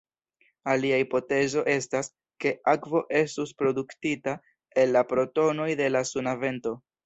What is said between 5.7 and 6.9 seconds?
de la suna vento.